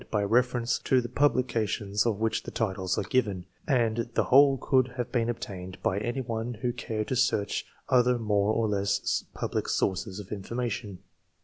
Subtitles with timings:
[0.11, 4.93] 41 ference to the publications of which the titles are given; and the whole could
[4.97, 9.69] have been obtained by any one who cared to search other more or less public
[9.69, 11.03] sources of information.